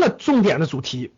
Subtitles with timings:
[0.00, 1.12] 个重点的主题，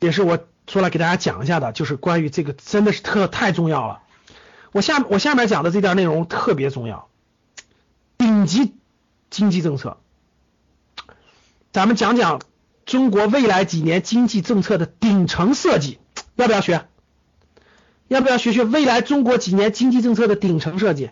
[0.00, 4.00] 也是我出来给大家讲一下的，就是关于这个真的是特太重要了。
[4.72, 7.08] 我下我下面讲的这段内容特别重要，
[8.16, 8.74] 顶级
[9.28, 9.98] 经济政策，
[11.72, 12.40] 咱们讲讲
[12.86, 15.98] 中国未来几年经济政策的顶层设计，
[16.36, 16.86] 要不要学？
[18.08, 21.10] 要不要学学未来中国几年经济政策的顶层设计？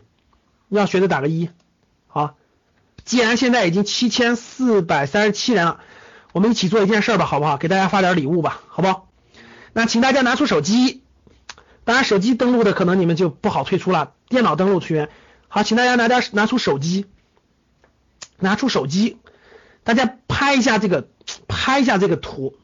[0.69, 1.51] 要学的打个一。
[2.07, 2.37] 好，
[3.05, 5.81] 既然现在已经七千四百三十七人了，
[6.39, 7.57] 我们一起做一件事吧，好不好？
[7.57, 9.09] 给大家发点礼物吧，好不好？
[9.73, 11.03] 那请大家拿出手机，
[11.83, 15.09] 当然手机登录的可能你们就不好退出了，电脑登录群。
[15.49, 17.07] 好，请大家拿点拿出手机，
[18.39, 19.19] 拿出手机，
[19.83, 21.09] 大家拍一下这个，
[21.49, 22.55] 拍一下这个图，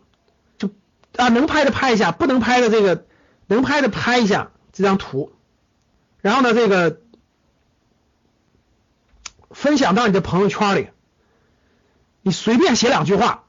[0.56, 0.70] 就
[1.16, 3.04] 啊能拍的拍一下，不能拍的这个。
[3.48, 5.32] 能拍的拍一下这张图，
[6.22, 7.00] 然后呢，这个
[9.50, 10.88] 分享到你的朋友圈里，
[12.22, 13.43] 你随便写两句话，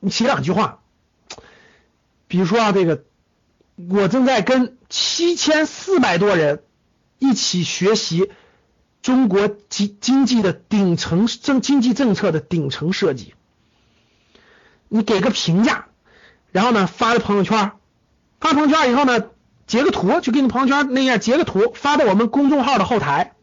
[0.00, 0.80] 你写两句话，
[2.26, 3.04] 比如说啊，这个
[3.88, 6.62] 我正在跟七千四百多人
[7.18, 8.30] 一起学习
[9.02, 13.34] 中国经经济的顶层政经济政策的顶层设计，
[14.88, 15.86] 你给个评价，
[16.50, 17.72] 然后呢发到朋友圈。
[18.40, 19.26] 发朋友圈以后呢，
[19.66, 23.34] 截个图就给你朋友圈那样截个图发到我们公众号的后台，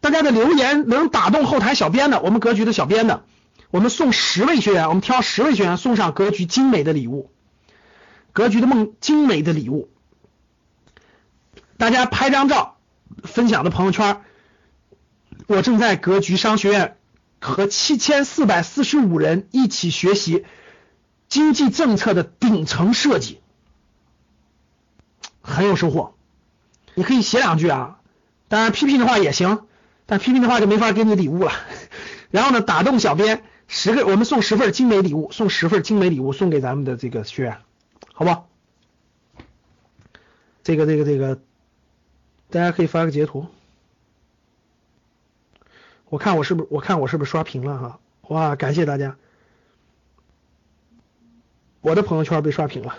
[0.00, 3.22] 大家的留言能打动后台小编的，我们格局的小编的，
[3.70, 7.30] 我们送十位学员，我们挑十位学员送上格局精美的礼物，
[8.32, 9.88] 格局的梦精美的礼物，
[11.76, 12.76] 大家拍张照
[13.22, 14.22] 分享到朋友圈，
[15.46, 16.96] 我正在格局商学院
[17.40, 20.44] 和七千四百四十五人一起学习
[21.28, 23.40] 经济政策的顶层设计。
[25.42, 26.14] 很有收获，
[26.94, 27.98] 你可以写两句啊，
[28.48, 29.66] 当然批评的话也行，
[30.06, 31.52] 但批评的话就没法给你礼物了。
[32.30, 37.62] 然后呢，打动小编十个，我们送十份精美礼物，送十份精美礼物送给咱们的这个学员，
[38.12, 38.48] 好不好？
[40.64, 41.40] 这个这个这个，
[42.50, 43.46] 大家可以发个截图，
[46.06, 48.00] 我看我是不是我看我是不是刷屏了哈？
[48.22, 49.16] 哇，感谢大家，
[51.80, 52.98] 我的朋友圈被刷屏了。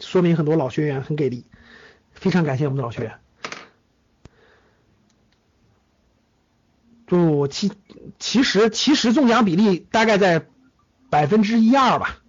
[0.00, 1.44] 说明很多老学员很给力，
[2.10, 3.20] 非常感谢我们的老学员。
[7.08, 7.72] 不，其
[8.18, 10.46] 其实其实中奖比例大概在
[11.08, 12.20] 百分之一二吧，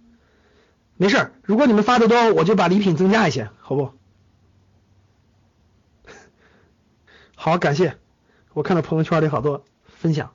[0.96, 3.92] 没事如果你们发的多，我就把礼品增加一些，好不？
[7.36, 7.98] 好，感谢，
[8.54, 10.32] 我看到朋友圈里好多分享，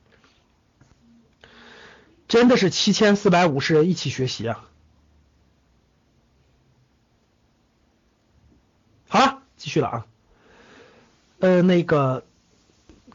[2.28, 4.64] 真的是七千四百五十人一起学习啊。
[9.08, 10.06] 好了，继续了啊。
[11.40, 12.24] 呃，那个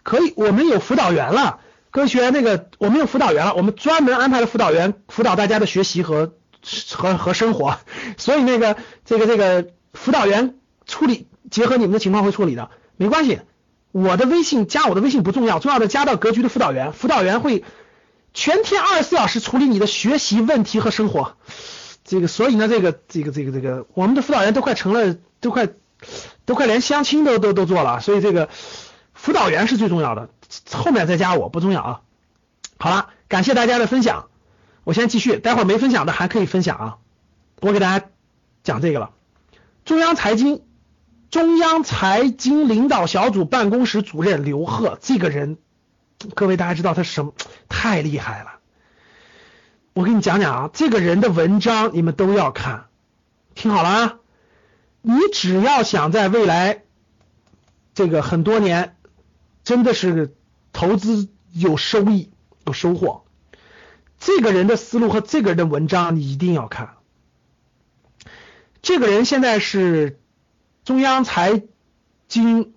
[0.03, 1.59] 可以，我们有辅导员了，
[1.91, 6.33] 各位学员，那个我们有辅导员了，我们专门安排了辅导员辅导大家的学习和
[6.91, 7.77] 和和生活，
[8.17, 13.41] 所以那个这个这个辅导员处理结合你们的情况会处理的，没关系。
[13.91, 17.63] 我的微信加我的微信不重要，重要的加到格局的辅导员，辅导员会
[18.33, 21.35] 全天二十四小时处理你的学习问题和生活。
[22.03, 25.69] 这个，所以呢，这个这个这个这个，我们的辅导员都快成了，都快。
[26.45, 28.49] 都快连相亲都都都做了，所以这个
[29.21, 30.29] 辅导员是最重要的，
[30.71, 32.01] 后面再加我不重要啊。
[32.79, 34.29] 好了，感谢大家的分享，
[34.83, 36.97] 我先继续，待会儿没分享的还可以分享啊。
[37.59, 38.07] 我给大家
[38.63, 39.11] 讲这个了，
[39.85, 40.63] 中央财经
[41.29, 45.59] 中央财经领导小组办公室主任刘鹤这个人，
[46.33, 47.33] 各位大家知道他什么？
[47.69, 48.53] 太厉害了！
[49.93, 52.85] 我给你讲讲啊，这个人的文章你们都要看，
[53.53, 54.17] 听好了啊。
[55.03, 56.81] 你只要想在未来
[57.93, 58.95] 这个很多年，
[59.63, 60.35] 真的是
[60.73, 62.31] 投资有收益、
[62.65, 63.25] 有收获，
[64.19, 66.95] 这个人的思路和这个人的文章你一定要看。
[68.81, 70.19] 这个人现在是
[70.83, 71.61] 中央财
[72.27, 72.73] 经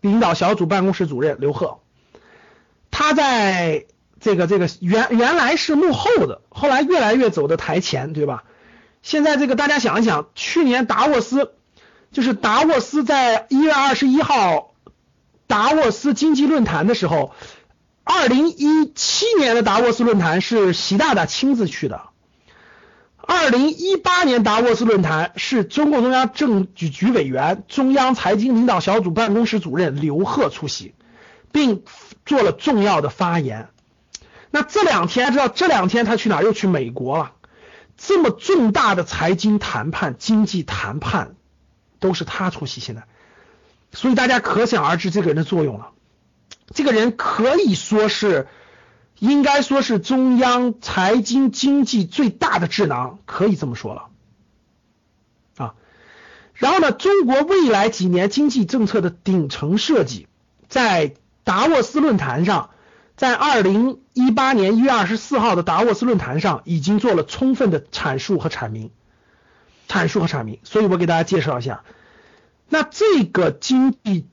[0.00, 1.80] 领导小组办公室主任刘鹤，
[2.90, 3.86] 他在
[4.20, 8.44] 这个这个原原来是幕后的，后来越来越走的台前，对吧？
[9.00, 11.54] 现在这个大家想一想，去年达沃斯
[12.12, 14.73] 就是达沃斯在一月二十一号
[15.46, 17.32] 达沃斯经济论坛的时候，
[18.02, 22.02] 二零一七年的达沃斯论坛是习大大亲自去的，
[23.16, 30.94] 二零一八年达沃斯论坛是中共中央政治局委员、中央财经领导小组办公室主任刘鹤出席，
[31.52, 31.82] 并
[32.26, 33.68] 做了重要的发言。
[34.50, 36.42] 那这两天知道这两天他去哪儿？
[36.42, 37.32] 又去美国了。
[37.96, 41.36] 这么重大的财经谈判、经济谈判，
[42.00, 43.04] 都是他出席现在，
[43.94, 45.92] 所以大家可想而知这个人的作用了。
[46.74, 48.48] 这个人可以说是
[49.18, 54.08] 应该说是中央财经经济最大的智囊，可以这么说了
[55.56, 55.74] 啊。
[56.54, 60.26] 然后呢，中国未来几年经济政策的顶层设计，
[60.68, 61.14] 在
[61.44, 62.70] 达沃斯论坛上，
[63.16, 68.90] 在二零一八年一月二十四号的达沃斯论坛上，已经做了充分的阐述和阐明，
[69.88, 70.58] 阐述和阐明。
[70.64, 71.84] 所以我给大家介绍一下，
[72.68, 74.26] 那这个经济。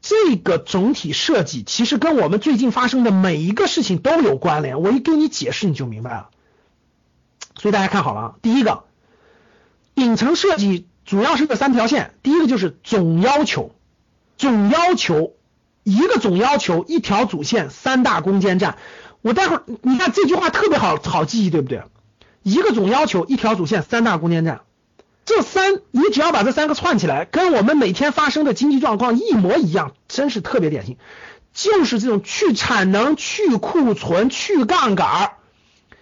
[0.00, 6.30] 这个总体设计其实跟我们最近发生的每一个事情都有关联，我一给你解释你就明白了。
[7.56, 8.84] 所以大家看好了啊，第一个
[9.96, 13.74] 顶层设计主要是这三条线，第一个就是总要求，
[14.38, 15.34] 总要求
[15.82, 18.78] 一个总要求一条主线三大攻坚战。
[19.20, 21.82] 我待会儿你看这句话特别好好记忆，对不对？
[22.44, 24.60] 一个总要求一条主线三大攻坚战。
[25.28, 30.96] 这三，你只要把这三个串起来，跟我们每天发生的经济状况一模一样，真是特别典型，
[31.52, 35.32] 就是这种去产能、去库存、去杠杆，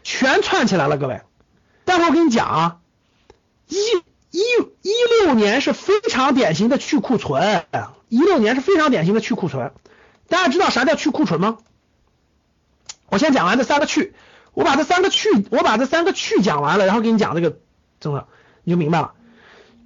[0.04, 0.96] 全串起来了。
[0.96, 1.22] 各位，
[1.84, 2.76] 待会我跟你讲啊，
[3.66, 3.76] 一
[4.30, 4.40] 一
[4.82, 4.92] 一
[5.24, 7.66] 六年是非常典型的去库存，
[8.08, 9.72] 一六年是非常典型的去库存。
[10.28, 11.58] 大家知道啥叫去库存吗？
[13.08, 14.14] 我先讲完这三个去，
[14.52, 17.58] 我把这三个去，我把这三个去讲完了，然后给你讲这个
[17.98, 18.28] 真的，
[18.62, 19.14] 你就明白了。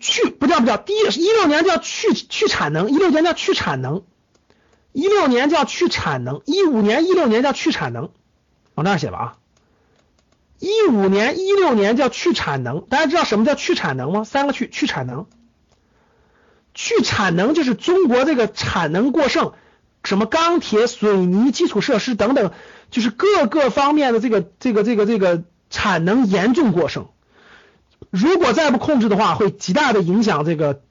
[0.00, 4.02] 去不叫不叫，第一一六年叫去去产能，一六年叫去产能，
[4.92, 8.10] 一六年叫去产能，一五年一六年叫去产能，
[8.74, 9.36] 往那儿写吧啊，
[10.58, 14.24] 一五年一六年叫去产能，大家知道什么叫去产能吗？
[14.24, 15.26] 三个去去产能，
[16.74, 19.52] 去产能就是中国这个产能过剩，
[20.02, 22.52] 什么钢铁、水泥、基础设施等等，
[22.90, 27.08] 就是各个方面的这个这个这个这个产能严重过剩。
[28.10, 30.82] 如果再不控制的话，会极大的影响这个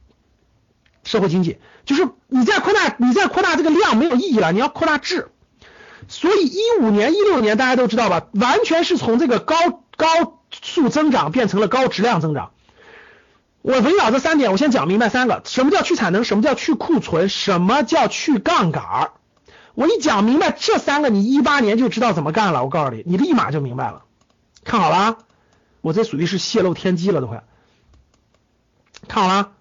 [1.03, 1.59] 社会经济。
[1.85, 5.29] 就是你再扩大，你再扩大这个量没有意义了，你要扩大质。
[6.07, 9.55] 所以一五年、一六年大家都知道吧，完全是从这个高
[9.95, 10.07] 高
[10.51, 12.51] 速增长变成了高质量增长。
[13.61, 16.23] 我围绕这三点，我先讲明白三个：什么叫去产能？
[16.23, 17.27] 什么叫去库存？
[17.27, 19.11] 什么叫去杠杆？
[19.75, 22.63] 我一讲明白这三个，你一八年就知道怎么干了。
[22.63, 24.03] 我告诉你，你立马就明白了。
[24.63, 25.17] 看好了啊！
[25.81, 27.43] 我这属于是泄露天机了，都快
[29.07, 29.51] 看好了，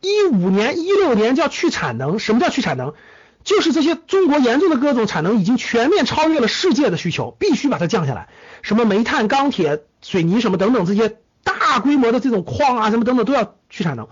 [0.00, 2.94] 一五年、一六年叫去产能，什么叫去产能？
[3.42, 8.28] 就是这些中国严重的各种产能已经全面超越了世界的需求，必须把它降下来。
[8.60, 14.08] 什么煤炭、钢铁、水泥什么等等这些大规模的这种矿啊什么等等都要去产能，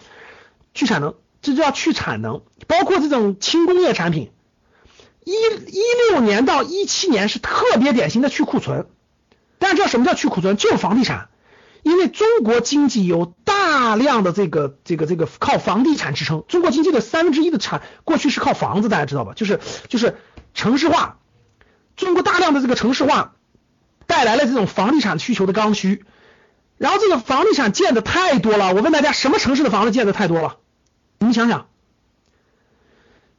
[0.73, 2.41] 去产能，这叫去产能。
[2.67, 4.31] 包括这种轻工业产品，
[5.25, 8.87] 一一六年到一七年是特别典型的去库存。
[9.59, 10.57] 大家知道什么叫去库存？
[10.57, 11.29] 就是房地产，
[11.83, 16.45] 因为中国经济有大量的这个这个这个靠房地产支撑。
[16.49, 19.33] 中国经济的三分之一的产过去是靠房子，大家知道吧？
[19.35, 20.17] 就是就是
[20.55, 21.19] 城市化，
[21.97, 23.35] 中国大量的这个城市化
[24.07, 26.05] 带来了这种房地产需求的刚需。
[26.77, 30.59] 然后这个房地产建的太多了，我问大家，什么城市的房子建的太多了？
[31.19, 31.67] 你想想，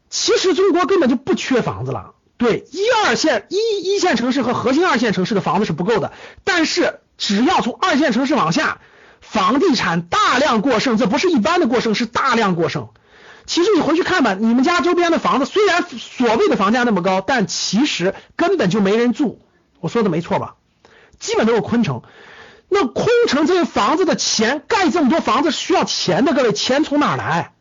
[0.10, 2.16] 其实中国根本就不缺房子了。
[2.40, 6.14] 对一二线一一线城市和核心二线城市的房子是不够的，
[6.46, 8.80] 但是只要从二线城市往下，
[9.20, 12.88] 房地产大量过剩，这不是一般的过剩，是大量过剩。
[13.46, 19.42] 其实你回去看吧，你们家周边的房子虽然所谓的房价那么高，但其实根本就没人住。
[19.82, 20.56] 我说的没错吧？
[21.20, 22.04] 基本都是空城。
[22.70, 27.52] 那空城这些房子的钱，盖这么多房子需要钱的，各位钱从哪来？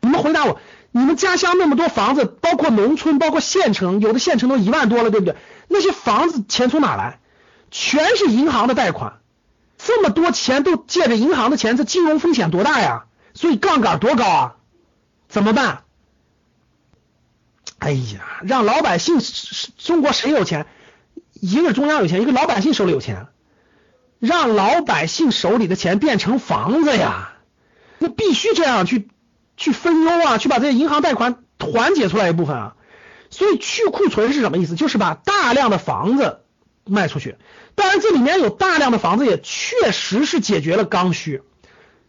[0.00, 0.58] 你们回答我。
[0.96, 5.34] 你们家乡那么多房子，包括农村，包括县城，有的县城都一万多了，对不对？
[5.66, 7.18] 那些房子钱从哪来？
[7.72, 9.14] 全是银行的贷款，
[9.76, 13.06] 这么多钱都借着银行的钱，这金融风险多大呀？
[13.34, 14.54] 所以杠杆多高啊？
[15.28, 15.82] 怎么办？
[17.80, 19.18] 哎呀，让老百姓，
[19.76, 20.64] 中国谁有钱？
[21.32, 23.26] 一个中央有钱，一个老百姓手里有钱，
[24.20, 27.32] 让老百姓手里的钱变成房子呀，
[27.98, 29.08] 那必须这样去。
[29.56, 32.76] 去分忧啊，去把这些银行贷款缓解出来一部分啊，
[33.30, 34.74] 所以去库存是什么意思？
[34.74, 36.40] 就是把大量的房子
[36.84, 37.36] 卖出去。
[37.74, 41.42] 当然，这里面有大量的房子也确实是解决了刚需，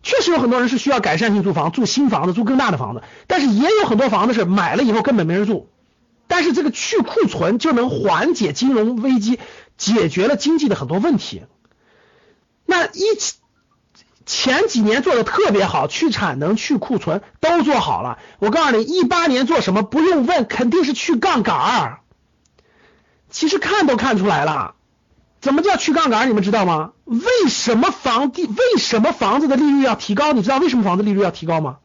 [0.03, 3.01] 确实有很多人是需要改善性住房，住新房子，住更大的房子。
[3.27, 5.69] 但是也有很多房子是买了以后根本没人住。
[6.27, 9.39] 但是这个去库存就能缓解金融危机，
[9.77, 11.43] 解决了经济的很多问题。
[12.65, 13.35] 那一起。
[14.25, 18.17] 前几年做的特别好，去产能、去库存都做好了。
[18.39, 21.99] 我告诉你，一八年做什么不用问，肯定是去杠杆儿。
[23.29, 24.75] 其实看都看出来了，
[25.41, 26.29] 怎么叫去杠杆？
[26.29, 26.91] 你们知道吗？
[27.03, 30.33] 为什么房地为什么房子的利率要提高？
[30.33, 31.77] 你知道为什么房子利率要提高吗？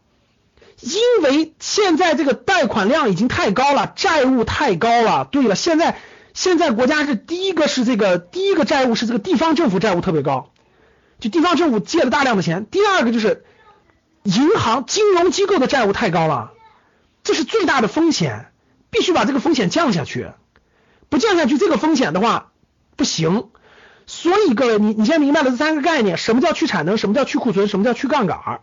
[0.81, 5.27] 因为现在这个贷款量已经太高了，债务太高了。
[5.31, 5.99] 对了，现在
[6.33, 10.51] 现在国家是第一个是这个第一个债务是这个地方政府债务特别高，
[11.21, 12.67] 就地方政府借了大量的钱。
[12.67, 13.45] 第二个就是
[14.23, 16.53] 银行金融机构的债务太高了，
[17.23, 18.53] 这是最大的风险，
[18.91, 20.33] 必须把这个风险降下去。
[21.09, 22.53] 不降下去，这个风险的话
[22.97, 23.49] 不行。
[24.07, 28.63] 所以各位，你你先明白了这三个概念，什么叫去产能，什么叫去库存，什么叫去杠杆。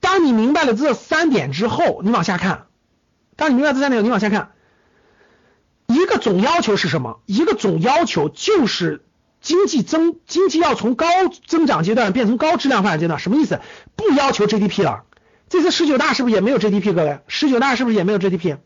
[0.00, 2.66] 当你明白了这三点之后，你往下看。
[3.36, 4.52] 当你明白这三点，你往下看。
[5.86, 7.20] 一个总要求是什么？
[7.26, 9.04] 一个总要求就是
[9.42, 11.06] 经济增，经济要从高
[11.46, 13.18] 增长阶段变成高质量发展阶段。
[13.20, 13.60] 什么意思？
[13.96, 15.02] 不要求 GDP 了。
[15.50, 16.94] 这次十九大是不是也没有 GDP？
[16.94, 18.56] 各位，十九大是不是也没有 GDP？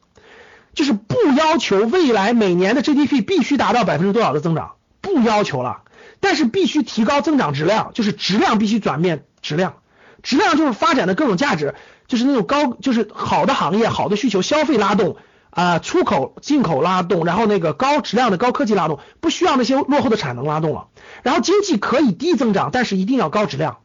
[0.75, 4.75] 就是不要求未来每年的 GDP 必须达到百分之多少的增长。
[5.01, 5.83] 不要求了，
[6.21, 9.77] 但是必须提高增长质量，就是质量必须转变质量，
[10.23, 11.75] 质量就是发展的各种价值，
[12.09, 15.17] 就是那种高，就是好的行业、好的需求、消费拉动
[15.57, 20.89] 啊，出口、进口拉动，然后那个高质量的高科技拉动，不需要那些落后的产能拉动了。
[21.23, 23.79] 然后经济可以低增长，但是一定要高质量，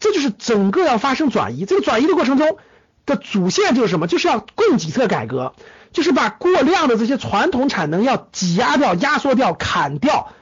[0.00, 1.64] 这就是整个要发生转移。
[1.64, 2.58] 这个转移的过程中
[3.06, 4.08] 的主线就是什么？
[4.08, 5.54] 就是要供给侧改革，
[5.92, 10.32] 就是把过量的这些传统产能要挤压掉、压缩掉、砍掉。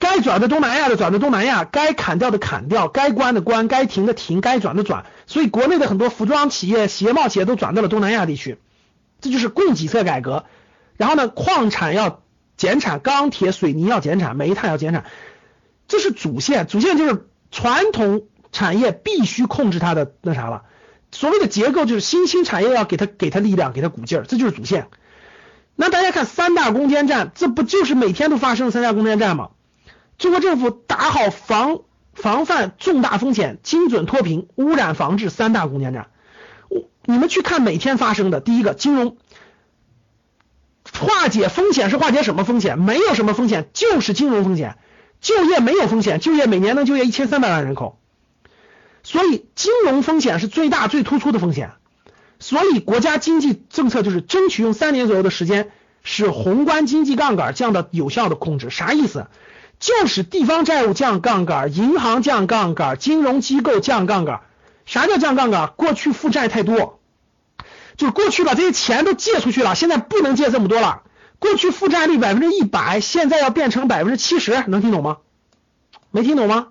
[0.00, 5.06] 该转的东南亚的转到东南亚，该砍掉的砍掉，该关的关，该停的停，该转的转。
[5.28, 8.58] 所以国内的很多服装企业、鞋帽企业都转到了东南亚地区，
[9.20, 10.44] 这就是供给侧改革。
[10.96, 12.22] 然后呢，矿产要
[12.56, 15.04] 减产，钢铁、水泥要减产，煤炭要减产，
[15.86, 16.66] 这是主线。
[16.66, 20.64] 主线就是传统产业必须控制它的那啥了。
[21.10, 24.88] 所谓的结构就是新兴产业要给它给它力量，给它鼓劲儿，这就是主线。
[25.74, 29.50] 那大家看三大攻坚战，这不就是每天都发生的三大攻坚战吗？
[30.18, 31.82] 中国政府打好防
[32.12, 36.08] 防范重大风险、精准脱贫、污染防治三大攻坚战。
[37.10, 39.16] 你们去看每天发生的，第一个金融
[40.92, 42.78] 化解风险是化解什么风险？
[42.78, 44.76] 没有什么风险，就是金融风险。
[45.22, 47.98] 就业没有风险，就业每年能就业一千三百万人口，
[49.02, 51.70] 所以金融风险是最大最突出的风险。
[52.40, 55.70] 所以国家经济政策就是争取用三年左右的时间，
[56.02, 58.68] 使宏观经济杠杆降到有效的控制。
[58.68, 59.28] 啥意思？
[59.80, 64.42] 就是地方债务降杠杆，银行降杠杆，金融机构降杠杆。
[64.84, 65.72] 啥叫降杠杆？
[65.74, 66.97] 过去负债太多，
[67.98, 71.02] 就过去把这些钱都借出去了，现在不能借这么多了。
[71.38, 75.18] 过去负债率百分之一百，现在要变成百分之七十，能听懂吗？
[76.10, 76.68] 没听懂吗？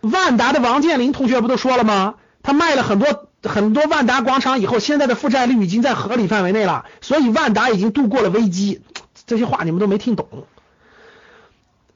[0.00, 2.14] 万达的王健林同学不都说了吗？
[2.42, 8.82] 他卖了很多很多万达广场以后，现在的负债率已经在合理范围内了，所以万达已经度过了危机。
[9.26, 10.46] 这些话你们都没听懂。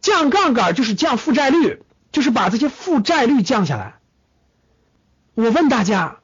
[0.00, 3.94] 降杠杆就是降负债率，就是把这些负债率降下来。
[5.34, 6.18] 我问大家，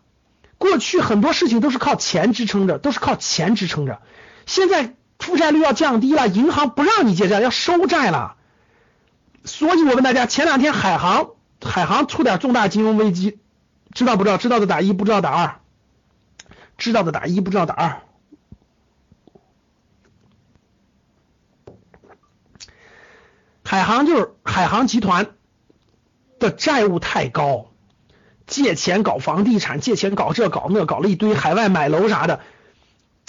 [0.61, 4.03] 过去很多事情都是靠钱支撑着，都是靠钱支撑着。
[4.45, 8.37] 现在负债率要降低了，银行不让你借债，要收债了。
[9.47, 11.31] 所以我问大家，前两天海航
[11.63, 13.39] 海航出点重大金融危机，
[13.95, 14.37] 知道不知道？
[14.37, 15.61] 知道的打一，不知道打二。
[16.77, 18.03] 知道的打一，不知道打二。
[23.65, 25.37] 海航就是海航集团
[26.39, 27.70] 的债务太高，
[28.51, 32.41] 借钱搞房地产，借钱搞这搞那，搞了一堆海外买楼啥的，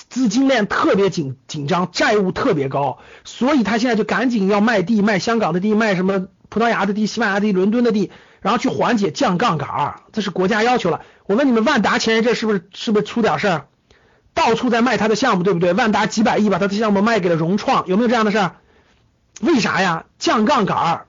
[0.09, 8.11] 资金链特别紧紧张，债务特别高，所以他现在就赶紧要卖地，卖香港的地，卖什么葡萄牙的地、西班牙的地、伦敦的地，
[8.41, 11.01] 然后去缓解降杠杆，这是国家要求了。
[11.27, 13.65] 我问你们，万达前一阵是不是是不是出点事儿？
[14.33, 15.73] 到处在卖他的项目，对不对？
[15.73, 18.55] 万达几百亿把他的项目卖给了融创，有没有这样的事儿？
[19.41, 20.05] 为啥呀？
[20.19, 21.05] 降杠杆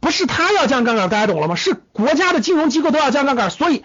[0.00, 1.54] 不是他要降杠杆，大家懂了吗？
[1.56, 3.84] 是国家的金融机构都要降杠杆，所以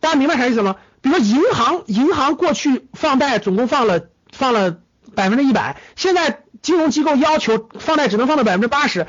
[0.00, 0.76] 大家明白啥意思吗？
[1.00, 4.76] 比如说银行，银行过去放贷总共放了放了
[5.14, 9.06] 百分之一百，现在金融机构要求放贷只能放到百分之八十，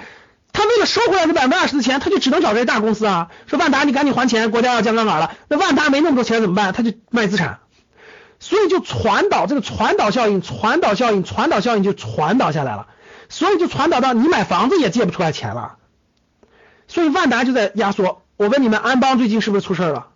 [0.53, 6.71] 他为了收回来这百分之二十的钱，他就只能找这些大公司啊，说万达你赶紧还钱，国家要降杠杆了，那万达没那么多钱怎么办？
[6.71, 7.59] 他就卖资产，
[8.39, 12.87] 所以就传导这个传导效应，传导效应，传导效应就传导下来了。
[13.27, 15.77] 所以就传导到你买房子也借不出来钱了，
[16.91, 18.21] 所以万达就在压缩。
[18.35, 20.07] 我问你们，安邦最近是不是出事儿了？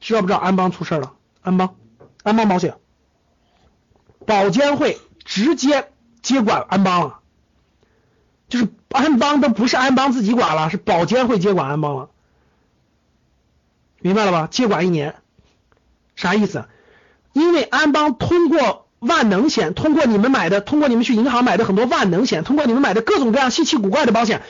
[0.00, 1.12] 知道不知道安邦出事儿了？
[1.42, 1.76] 安邦，
[2.22, 2.76] 安邦保险，
[4.24, 5.90] 保监会直接
[6.22, 7.18] 接管安邦了，
[8.48, 12.08] 就是安邦都不是安邦自己管了，是保监会接管安邦了，
[14.00, 14.48] 明白了吧？
[14.50, 15.16] 接管一年，
[16.16, 16.64] 啥意思？
[17.34, 18.86] 因为安邦通过。
[19.02, 24.42] 万能险通过你们买的，通过你们去银行买的很多万能险，通过你们买的各种各样稀奇古怪的保险，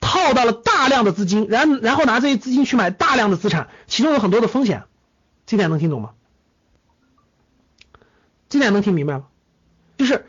[0.00, 4.84] 套到了大量的资金，然然后拿这些资金去买大量的资产，其中有很多的风险，
[5.46, 6.10] 这点能听懂吗？
[8.48, 9.24] 这点能听明白吗？
[9.98, 10.26] 就是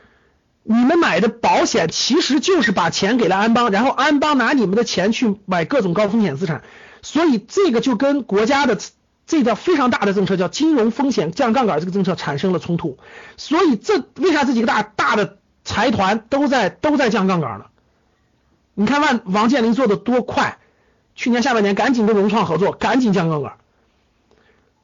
[0.64, 6.64] 你们买的保险其实就是把钱给了安邦，然后安邦拿你们的钱去买各种高风险资产，
[7.02, 8.78] 所以这个就跟国家的
[9.26, 12.98] 这叫非常大的政策叫金融风险降杠杆这个政策产生了冲突。
[13.38, 17.66] 所以这为啥这几个大大的财团都在都在降杠杆呢？
[18.80, 20.58] 你看万王健林做的多快，
[21.14, 23.58] 去年下半年赶紧跟融创合作，赶紧降杠杆。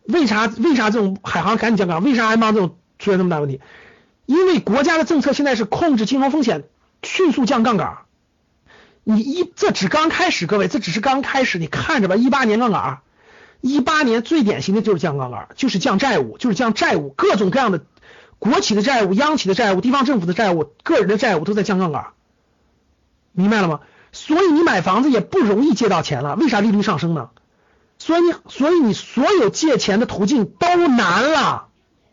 [0.03, 2.03] 为啥为啥这种海航赶紧降杠？
[2.03, 3.61] 为啥安邦这种出现这么大问题？
[4.25, 6.65] 因为国家的政策现在是控制金融风险，
[7.03, 7.99] 迅速降杠杆。
[9.05, 12.17] 你一这只刚开始，各位，这只是刚开始，你看着吧。
[12.17, 12.99] 一八年杠杆，
[13.61, 17.85] 一八年最典型的就是降杠杆，就是降债务，就是降债务，各种各样的
[18.39, 22.07] 国企的债务、央企的债务、地方政府的债务、个人的债务都在降杠杆，
[23.35, 23.81] 明白了吗？
[24.11, 27.29] 所以你买房子也不容易借到钱了，为啥利率上升呢？
[27.99, 31.67] 所以你，所以你所有借钱的途径都难了。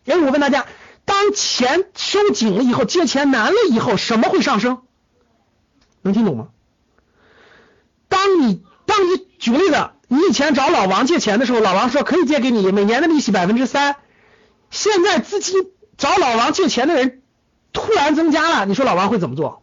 [0.07, 0.67] 哎，我问大家。
[1.05, 4.83] 当钱收紧了以后，借钱难了以后，什么会上升？
[6.01, 6.49] 能听懂吗？
[8.09, 13.97] 当你当你举个例子，你以前找老王借钱的时候，老王说可以借给你，每年的利息百分之三。
[14.71, 17.23] 现在资金找老王借钱的人
[17.73, 19.62] 突然增加了，你说老王会怎么做？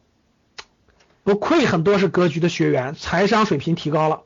[1.30, 4.24] 不愧很多是格局的学员，财商水平提高了。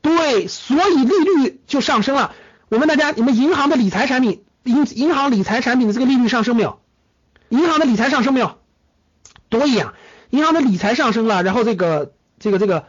[0.00, 2.34] 对，所以利率就上升了。
[2.70, 4.42] 我问大家，你们银行的理财产品？
[4.64, 6.80] 银银行理财产品的这个利率上升没有？
[7.50, 8.56] 银行的理财上升没有？
[9.50, 9.92] 多一啊！
[10.30, 12.86] 银行的理财上升了，然后这个这个这个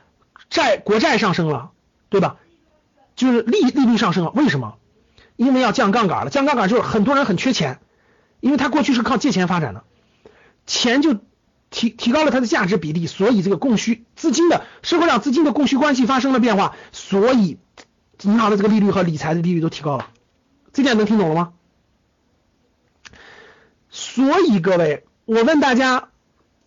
[0.49, 1.71] 债国债上升了，
[2.07, 2.37] 对吧？
[3.17, 4.75] 就是利利率上升了，为什么？
[5.35, 7.79] 因为要降杠杆了，降杠杆就是很多人很缺钱，
[8.39, 9.83] 因为他过去是靠借钱发展的，
[10.65, 11.19] 钱就
[11.69, 17.57] 提提高了它的价值比例，所以这个供需资金的社会上资金的供需关系发生了变化，所以
[18.23, 20.09] 银行的这个利率和理财的利率都提高了，
[20.73, 21.53] 这点能听懂了吗？
[23.89, 26.09] 所以各位，我问大家，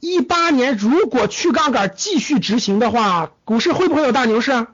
[0.00, 4.52] 一八年如果去杠杆继续执行的话，股市会不会有大牛市？
[4.52, 4.68] 啊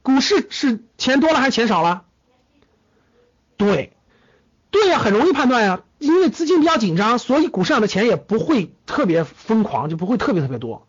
[0.00, 2.04] 股市是钱多了还是钱少了？
[3.58, 3.92] 对，
[4.70, 10.86] 对呀，很容易判断呀，因为资金比较紧张，所以股市上的钱也不会特别疯狂，就不会特别特别多，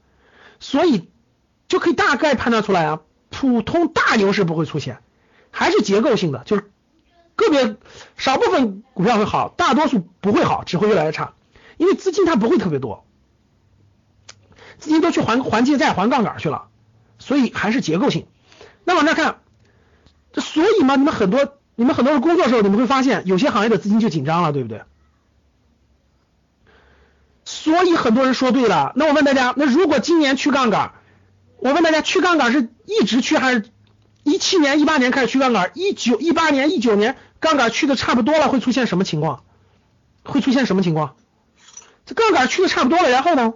[0.60, 1.10] 所以
[1.68, 5.00] 就可以大概判断出来啊，普通大牛市不会出现，
[5.52, 6.72] 还是结构性的，就是。
[7.40, 7.78] 个别
[8.18, 11.36] 少部分股票会好，大多数不会好，只会越来越差，
[11.78, 13.06] 因为资金它不会特别多，
[14.78, 16.68] 资金都去还还借债、还杠杆去了，
[17.18, 18.28] 所以还是结构性。
[18.84, 19.40] 那往那看，
[20.34, 24.82] 这所以嘛，你们很多你们很多人工作时候，你们会发现有些行业的资金就紧张了，对不对？
[27.46, 28.92] 所以很多人说对了。
[28.98, 30.92] 那我问大家，那如果今年去杠杆，
[31.60, 33.70] 我问大家，去杠杆是一直去还是？
[34.24, 37.16] 一七年、一八年开始去杠杆，一九、一八年、一九年。
[37.40, 39.46] 杠杆去的差不多了，会出现什么情况？
[40.26, 41.16] 会出现什么情况？
[42.06, 43.54] 这杠杆去的差不多了，然后呢？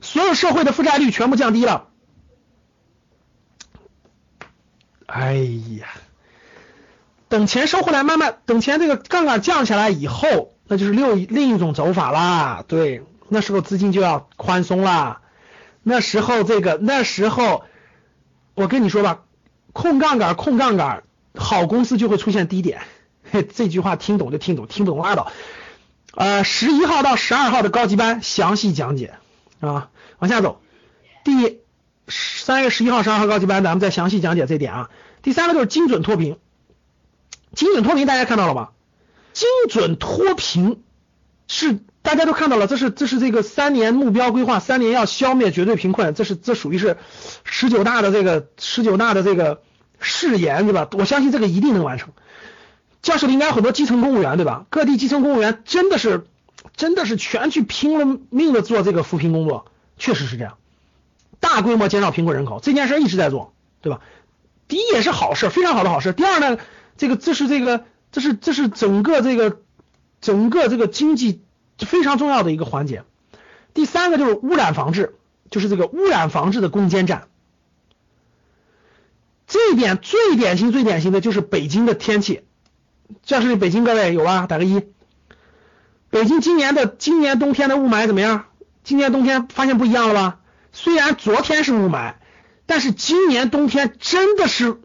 [0.00, 1.88] 所有社会的负债率全部降低了。
[5.06, 5.86] 哎呀，
[7.28, 12.64] 等钱收回来，慢慢等钱这个杠杆降下来以后，那就是另另一种走法啦。
[12.66, 15.20] 对，那时候资金就要宽松啦。
[15.82, 17.64] 那时候这个那时候，
[18.54, 19.22] 我跟你说吧。
[19.72, 21.02] 控杠杆，控杠杆，
[21.34, 22.80] 好公司就会出现低点。
[23.30, 25.30] 嘿这句话听懂就听懂，听不懂拉倒。
[26.14, 29.16] 呃，十一号到十二号的高级班详细讲解
[29.60, 30.62] 啊，往下走。
[31.24, 31.60] 第
[32.08, 34.90] 三月十一号、十二号高级班，咱们再详细讲解这点啊。
[35.22, 36.36] 第三个就是精准脱贫，
[37.54, 38.72] 精准脱贫大家看到了吧？
[39.32, 40.82] 精准脱贫
[41.48, 46.96] 是大家都看到了，这是这是这个三年目标规划，三年要消灭绝对贫困，这是这属于是
[47.44, 49.62] 十九大的这个十九大的这个。
[49.98, 50.86] 誓言对吧？
[50.92, 52.12] 我相信这个一定能完成。
[53.00, 54.66] 教室里应该有很多基层公务员对吧？
[54.68, 56.26] 各地基层公务员真的是
[56.76, 59.64] 真的是全去拼了命的做这个扶贫工作，
[59.96, 60.58] 确实是这样。
[61.40, 64.00] 大规模减少贫困人口这件事一直在做，对吧？
[64.68, 66.12] 第一也是好事，非常好的好事。
[66.12, 66.58] 第二呢，
[66.96, 69.60] 这个这是这个这是这是整个这个
[70.20, 71.42] 整个这个经济
[71.78, 73.04] 非常重要的一个环节。
[73.74, 75.14] 第三个就是污染防治，
[75.50, 77.28] 就是这个污染防治的攻坚战。
[79.46, 82.42] 这一点最典型、最典型的就是北京的天气。
[83.22, 84.46] 教室里北京各位有吧？
[84.48, 84.82] 打个一。
[86.10, 88.46] 北京今年的今年冬天的雾霾怎么样？
[88.82, 90.40] 今年冬天发现不一样了吧？
[90.78, 92.16] 虽然昨天是雾霾，
[92.66, 94.78] 但是今年冬天真的是，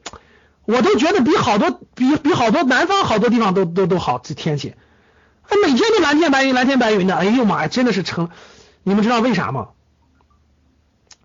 [0.64, 4.18] 我都觉得比好多比比好多南方好多地方都都都好。
[4.18, 4.74] 这天气，
[5.66, 7.16] 每天都蓝天白云、蓝天白云的。
[7.18, 8.30] 哎呦妈呀，真的是成。
[8.84, 9.72] 你们知道为啥吗？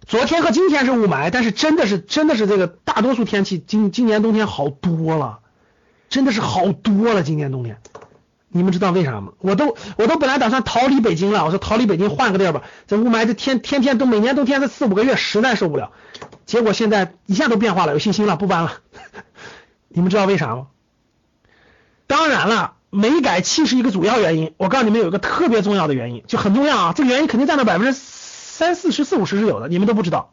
[0.05, 5.38] 昨天和今天是雾霾，但是真的是真的是这个大多数天气今今年冬天好多了，
[6.09, 7.22] 真的是好多了。
[7.22, 7.79] 今年冬天，
[8.57, 9.33] 你们知道为啥吗？
[9.38, 12.62] 我都我都本来打算逃离北京了，我说逃离北京换个地儿吧。
[12.87, 15.92] 这雾霾这天天天都每年冬天这四五个月实在受不了。
[16.47, 18.79] 结果现在一下都变化了，有信心了，不搬了。
[19.88, 20.69] 你们知道为啥吗？
[22.07, 24.55] 当然了，煤改气是一个主要原因。
[24.57, 26.92] 我告诉你们有一个特别重要的原因，就很重要啊。
[26.97, 30.33] 这个原因肯定占到百分之三四十四五十是有的，你们都不知道。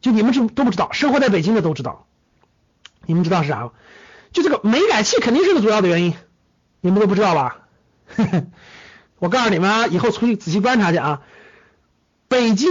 [0.00, 2.06] 就你们是都不知道，生活在北京的都知道。
[3.06, 3.70] 你们知道是啥吗？
[4.32, 6.14] 就这个煤改气肯定是个主要的原因。
[6.80, 7.58] 你们都不知道吧？
[9.18, 11.22] 我告诉你们啊，以后出去仔细观察去啊。
[12.28, 12.70] 北京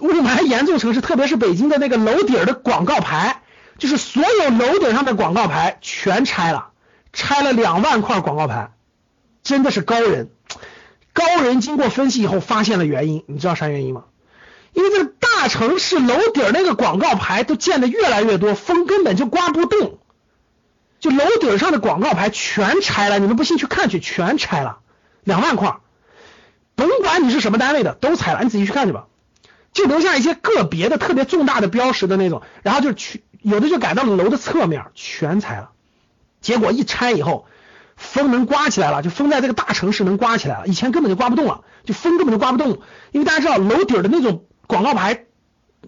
[0.00, 3.42] 雾霾严重城市，特别是北京的那个楼顶的广告牌，
[3.78, 6.70] 就是所有楼顶上的广告牌全拆了，
[7.12, 8.72] 拆了两万块广告牌，
[9.42, 10.30] 真的是高人。
[11.12, 14.04] 高人经过分析以后发现了原因，你知道啥原因吗？
[14.72, 19.98] 因为这个大城市楼顶那个广告牌都建的越来越多，风根本就刮不动。
[20.98, 24.78] 就楼顶上的广告牌全拆了，你们不信去看去，全拆了，
[25.24, 25.76] 两万块，
[26.74, 29.06] 甭管你是什么单位的，都拆了，你仔细去看去吧，
[29.72, 35.70] 就留下一些个别的特别重大的标识的那种，然后就去有的就改到了楼的侧面，全拆了，
[36.40, 37.46] 结果一拆以后，
[37.96, 42.80] 风能刮起来了，就风在这个大城市能刮起来了，以前根本就刮不动了，就风根本就刮不动，
[43.12, 45.26] 因为大家知道楼顶的那种广告牌，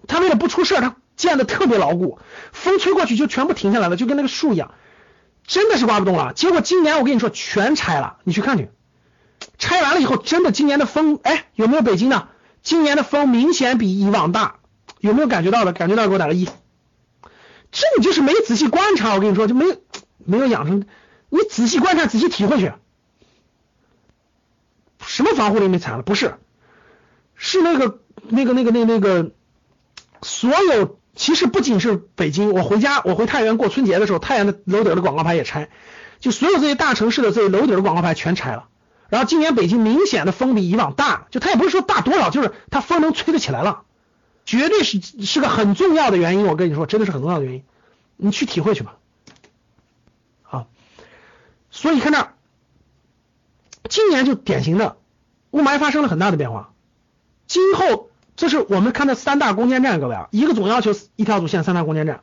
[0.06, 2.18] 它为了不出事，它建的特别牢固，
[2.52, 4.72] 风吹过去就全部停下来了，就跟那个树一样。
[5.48, 8.68] 真的是刮不动了，结果今年我跟你说全拆了，你去看去，
[9.56, 12.28] 拆完了以后，真的今年的风，哎，有没有北京的？
[12.62, 14.56] 今年的风明显比以往大，
[15.00, 15.72] 有没有感觉到的？
[15.72, 16.44] 感觉到给我打个一。
[17.72, 19.64] 这你就是没仔细观察，我跟你说就没
[20.18, 20.84] 没有养成，
[21.30, 22.74] 你仔细观察，仔细体会去。
[25.00, 26.02] 什么防护林没采了？
[26.02, 26.34] 不是，
[27.36, 29.30] 是那个那个那个那那个
[30.20, 30.97] 所有。
[31.18, 35.68] 其实不仅是北京，我回家，我回太原过春节的时候，太原的楼顶的广告牌也拆，
[36.20, 38.68] 就所有这些大城市的这些楼顶的广告牌全拆了。
[39.08, 43.82] 然后今年北京明显的风比以往大，就它也不是说大多少，就是它风能吹得起来了，
[44.44, 46.46] 绝对是是个很重要的原因。
[46.46, 47.64] 我跟你说，真的是很重要的原因，
[48.16, 48.94] 你去体会去吧。
[50.42, 50.68] 好，
[51.72, 52.28] 所以看这，
[53.88, 54.98] 今年就典型的
[55.50, 56.72] 雾霾发生了很大的变化，
[57.48, 58.07] 今后。
[58.38, 62.20] 这是我们看的三大攻坚战，各位啊，一个总要求一条主线，三大攻坚战。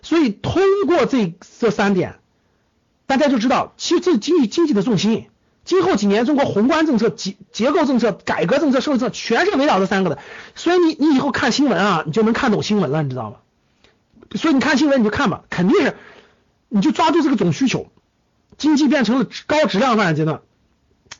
[0.00, 2.20] 所以通过这这三点，
[3.06, 5.26] 大家就知道，其实这经济经济的重心。
[5.64, 10.20] 今后几年，中国宏观政策、结结构政策、改革政策、社会政策，全是围绕这三个的。
[10.54, 13.38] 所以你你以后看新闻啊，你就能看懂新闻了，你知道吗？
[14.36, 15.96] 所以你看新闻你就看吧，肯定是
[16.68, 17.88] 你就抓住这个总需求，
[18.56, 20.42] 经济变成了高质量发展阶段，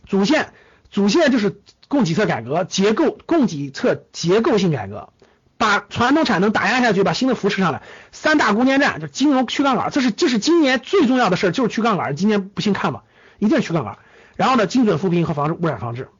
[0.06, 0.52] 主线
[0.92, 1.60] 主线就是。
[1.90, 5.12] 供给侧改革，结构供给侧结构性改革，
[5.58, 7.82] 把传统产能打压下去，把新的扶持上来。
[8.12, 12.14] 三大攻坚战就金融去杠杆，这是这是今年最重要的事儿，就是去杠杆。
[12.14, 13.02] 今年不信看吧，
[13.40, 13.98] 一定去杠杆。
[14.36, 16.10] 然后呢，精准扶贫和防治污染防治。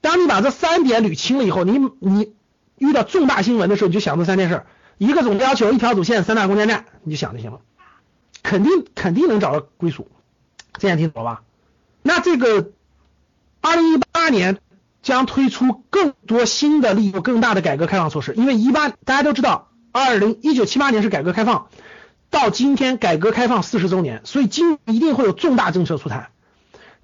[0.00, 2.32] 当你把这三点捋清了以后，你你
[2.78, 4.64] 遇到重大新闻的时候，你就想这三件事：
[4.96, 7.60] 一个总要求，一条主线，三大攻坚战，你就想就行了，
[8.42, 10.08] 肯定肯定能找到归属。
[10.78, 11.42] 这样听懂了吧？
[12.00, 12.70] 那这个
[13.60, 14.58] 二零一八年。
[15.02, 21.68] 将推出更多新的力度更大的改革开放措施，因为一八大家都知道，二零一九七八年是改革开放，
[22.30, 26.30] 到今天改革开放四十周年，所以今一定会有重大政策出台。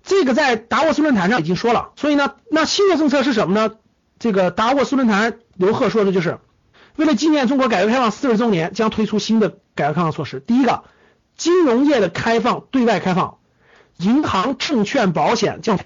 [0.03, 3.75] 这个在达沃斯论坛上已经说了，所以呢，那新的政策是什么呢？
[4.19, 6.39] 这个达沃斯论坛刘鹤说的就是，
[6.97, 10.41] 为了纪念中国改革开放四十周年，将推出新的改革开放措施。
[10.41, 10.85] 第一个，
[11.37, 13.39] 金融业的开放对外开放，
[13.97, 15.79] 银行、证券、保险将。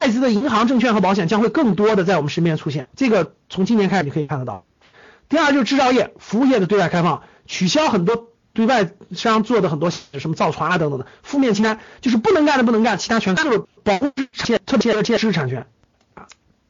[0.00, 4.64] 外资的银行、证券和保险将会更多的在我们身边出现，这个从今年开始你可以看得到。
[5.28, 15.66] 第二就是制造业、服务业的对外开放，取消很多对外商做的很多什么造船啊等等的负面清单，就是不能干的不能干，其他全干，就是保护知识特别是知识产权
[16.14, 16.26] 啊，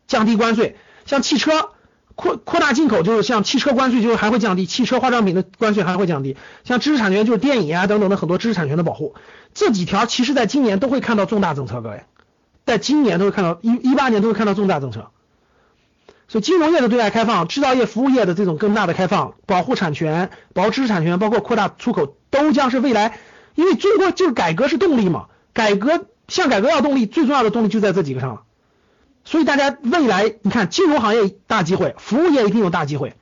[0.08, 1.70] 降低关税，像汽车
[2.16, 9.14] 扩扩大进口，就是像汽车关税就是还会降低，汽车化妆品的关税还会降低，像知识产权就是电影啊等等的很多知识产权的保护，
[9.54, 12.02] 这几条其实在今年都会看到重大政策，各位。
[12.66, 15.10] 在今年都会看到一一八年都会看到重大政策，
[16.28, 23.18] 所以金融业的对外开放、制造业、服务业的这种更大的开放、保护产权、保护知识产权，包括扩大出口，都将是未来。
[23.56, 28.42] 因为中国就是改革是动力嘛，改革向改革要动力，最重要的动力就在这几个上了。
[29.24, 33.14] 所以大家未来你看，金融行业大机会，服务业一定有大机会，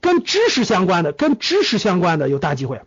[0.00, 2.82] 跟知识相关的、跟知识相关的有大机会，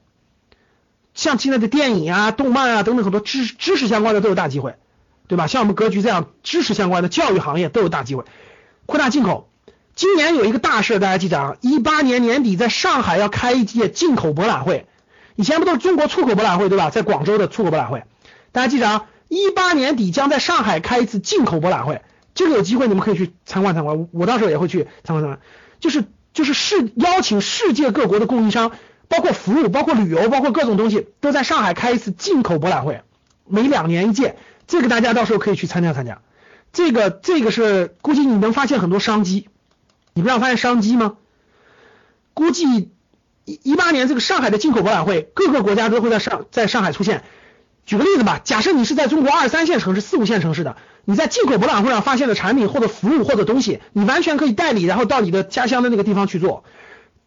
[1.14, 4.76] 像现在的电影啊、动漫啊等等很多知知识相关的都有大机会。
[5.28, 5.48] 对吧？
[5.48, 8.26] 像我们格局这样知识相关的教育行业都有大机会，
[8.86, 9.50] 扩大进口。
[9.96, 11.56] 今年有一个大事，大家记着啊！
[11.62, 14.88] 一八年年底在上海要开一届进口博览会，
[15.38, 16.90] 以前不都是中国出口博览会对吧？
[16.90, 18.04] 在广州的出口博览会，
[18.52, 19.06] 大家记着啊！
[19.30, 22.02] 一八年底将在上海开一次进口博览会，
[22.34, 25.40] 这个有机会你们可以去参观参观，我到时候也会去参观参观。
[25.80, 28.72] 就是就是世邀请世界各国的供应商，
[29.08, 33.02] 包括服务、包括旅游、包括各种东西，都在上海开一次进口博览会，
[33.48, 34.36] 每两年一届，
[34.68, 36.22] 这个大家到时候可以去参加参加。
[36.74, 39.48] 这个这个是估计你能发现很多商机，
[40.14, 41.18] 你不要发现商机吗？
[42.34, 42.92] 估计
[43.46, 47.24] 一一八年这个上海的进口博览会，各个国家都会在上在上海出现。
[47.86, 50.76] 举个例子吧，假设你是在中国二三线城市、四五线城市的，
[51.06, 56.64] 你在进口博览会上发现的产品或者服务或者东西，你完全可以代理，然后到你的家乡的那个地方去做。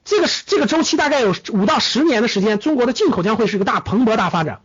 [0.04, 4.60] 这个这个周期大概有五到十年的时间，中国的进口将会是一个大蓬勃大发展。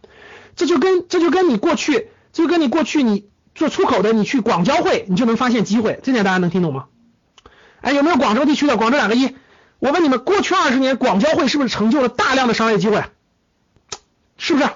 [0.55, 6.02] 这就跟这就跟你过去，就跟你过去你做出口的，你去广交会，你就能发现机会。
[6.04, 6.88] 这点大家能听懂吗？
[7.80, 8.76] 哎，有没有广州地区的？
[8.76, 9.36] 广州两个一。
[9.80, 13.04] 我问你们，过去二十年广交会是不是成就了大量的商业机会？
[14.38, 14.69] 是不是？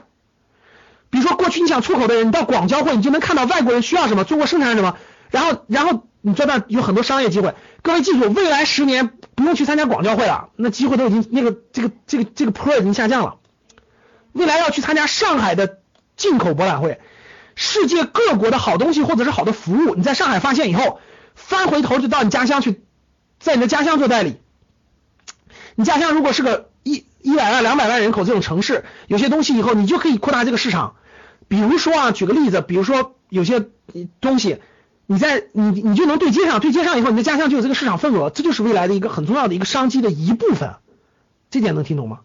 [1.09, 4.97] 比如说，过去你想出口的人，你到广交会，你就能看到外国人需要什么，中国生产什么，
[5.31, 7.55] 然后，然后你在那有很多商业机会。
[7.81, 13.37] 各位记住，未来十年不用去参加广交会了，那机会都已经那个这个这个这个坡已经下降了。
[14.33, 15.79] 未来要去参加上海的
[16.17, 16.99] 进口博览会，
[17.57, 21.01] 世界各国的好东西或者是好的服务，你在上海发现以后，
[21.35, 22.81] 翻回头就到你家乡去，
[23.37, 24.37] 在你的家乡做代理。
[25.75, 26.69] 你家乡如果是个。
[26.83, 30.95] 一一百万、两百万人口这种城市，有些东西以后你就可以扩大这个市场。
[31.49, 33.65] 比如说啊，举个例子，比如说有些
[34.21, 34.59] 东西，
[35.05, 40.75] 你在你你就能对接上，对接上以后，你的家乡就有这个市场份额，这就是未来的一个很重要的一个商机的一部分。
[41.51, 42.19] 这点能听懂吗？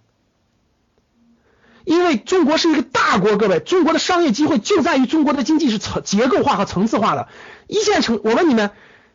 [1.85, 7.29] 因为中国是一个大国，各位，中国的商业机会就在于中国的经济是层结构化和层次化的。
[7.66, 8.71] 一线城，我问你们，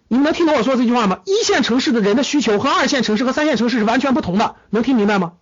[0.07, 1.19] 你们能听懂我说这句话吗？
[1.25, 5.33] 一线城市的人的需求和二线城市和三线城市是完全不同的，能听明白吗？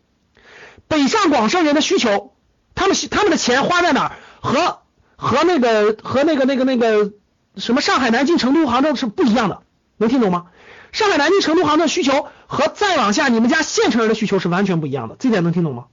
[0.88, 2.34] 北上广深人的需求，
[2.76, 4.12] 他们他们的钱花在哪儿？
[4.42, 4.80] 和
[5.16, 7.12] 和那个和那个那个那个
[7.58, 9.62] 什么上海、南京、成都、杭州是不一样的，
[9.98, 10.46] 能听懂吗？
[10.92, 15.86] 上海、南京、成都、杭州需求和再往下你们家县城人的需求是完全不一样的，这点能听懂吗？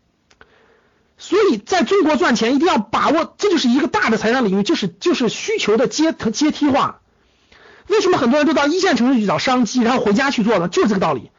[1.22, 7.00] 所以在中国赚钱一定要把握，这就是一个大的财商领域，就是就是需求的阶阶梯化。
[7.87, 10.66] 为什么很多人都到一线城市去找商机，然后回家去做呢？
[10.66, 11.30] 就是这个道理，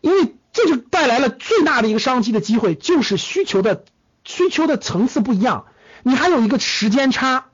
[0.00, 0.34] 因为。
[0.54, 3.86] 这就带来了最大的一个商机的机会，就是需求的
[4.22, 5.64] 需求的层次不一样，
[6.02, 7.46] 你还有一个时间差，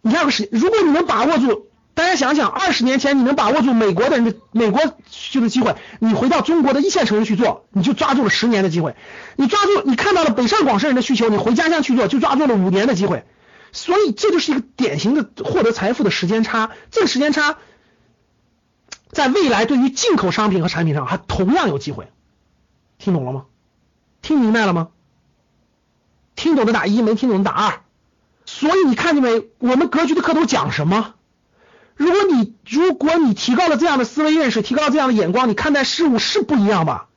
[0.00, 1.65] 你还有时，如果你能把握住，
[1.96, 8.96] 大家想想，二十年前你能把握住美国的人的美国就是机会，你回到中国的一线城市去做，你就抓住了十年的机会，
[9.36, 13.24] 你抓住你看到了北上广深人的需求，你回家乡去做，就抓住了五年的机会，
[13.72, 17.56] 所以这就是一个典型的获得财富的时间差，这个时间差。
[19.10, 22.08] 在未来，对于进口商品和产品上，还同样有机会。
[22.98, 23.46] 听懂了吗？
[24.20, 24.88] 听明白了吗？
[26.34, 27.80] 听懂的打一，没听懂的打二。
[28.44, 29.48] 所以你看见没？
[29.58, 31.14] 我们格局的课都讲什么？
[31.96, 37.08] 如果你如果你提高了这样的思维认识，提高了这样的眼光，你看待事物是不一样吧？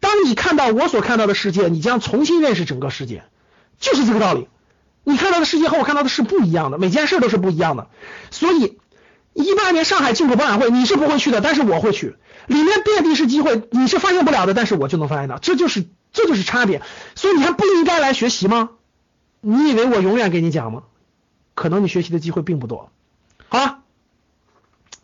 [0.00, 3.24] 当你看到我所看到的世界，你将重新认识整个世界，
[3.78, 4.48] 就是这个道理。
[5.04, 7.88] 你看到的世界和我看到的是不一样的，每件事都是不一样的。
[8.30, 8.78] 所以。
[9.34, 12.16] 一八年上海进口博览会，你是不会去的，但是我会去，
[12.48, 16.82] 里面遍地是机会，你是发现不了的，但是我就能发现到，这就是这就是差别，
[17.14, 18.70] 所以你还不应该来学习吗？
[19.40, 20.82] 你以为我永远给你讲吗？
[21.54, 22.90] 可能你学习的机会并不多。
[23.48, 23.78] 好了，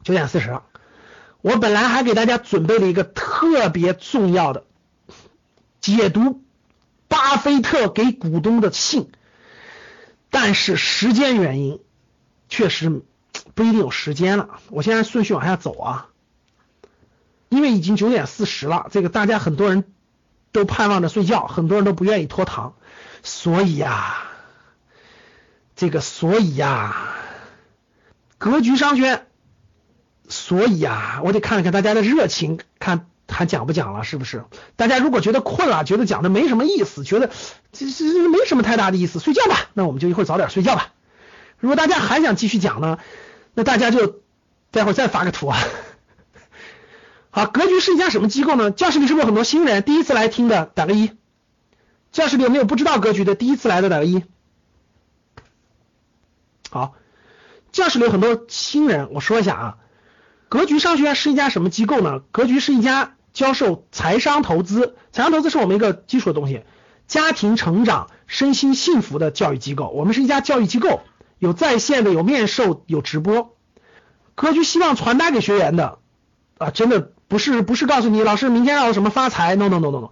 [0.02, 0.64] 九点四十了，
[1.40, 4.64] 我本来还给大家准备了一个特别重要的
[5.80, 6.42] 解读
[7.08, 9.10] 巴菲特给股东的信，
[10.30, 11.80] 但是时间原因，
[12.48, 13.02] 确实。
[13.54, 16.08] 不一定有时间了，我现在顺序往下走啊，
[17.48, 19.84] 因为已经九点四十了，这个大家很多人
[20.50, 22.74] 都盼望着睡觉，很多人都不愿意拖堂，
[23.22, 24.22] 所以呀，
[25.76, 27.13] 这个所以呀，
[28.44, 29.26] 格局商圈，
[30.28, 34.44] 所以啊，我得看看大家的热情，看还讲不讲了，是不是？
[34.76, 37.30] 大家如果觉得困了，觉得讲的没什么意思，觉得
[37.72, 40.92] 这这没什么太大的意思，睡觉吧，那我们就一会儿早点睡觉吧。
[41.58, 42.98] 如果大家还想继续讲呢？
[43.54, 44.20] 那大家就
[44.70, 45.58] 待会儿再发个图啊。
[47.30, 48.70] 好，格局是一家什么机构呢？
[48.70, 49.82] 教室里是不是有很多新人？
[49.82, 51.12] 第一次来听的打个一。
[52.12, 53.34] 教室里有没有不知道格局的？
[53.34, 54.22] 第一次来的打个一。
[56.68, 56.94] 好，
[57.74, 59.76] 教室里有很多新人，我说一下啊。
[60.48, 62.20] 格局商学院是一家什么机构呢？
[62.30, 66.62] 格局是一家教授财商投资，财商投资是我们一个基础的东西，
[67.08, 69.88] 家庭成长、身心幸福的教育机构。
[69.88, 71.00] 我们是一家教育机构。
[71.40, 73.56] 有在线的，有面授，有直播。
[74.36, 75.98] 格局希望传达给学员的
[76.58, 80.10] 啊，真的不是不是告诉你老师明天要什么发财，no no no no no。